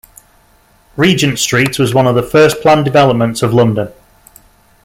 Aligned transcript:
Regent 0.97 1.37
Street 1.37 1.77
was 1.77 1.93
one 1.93 2.07
of 2.07 2.15
the 2.15 2.23
first 2.23 2.59
planned 2.61 2.85
developments 2.85 3.43
of 3.43 3.53
London. 3.53 3.91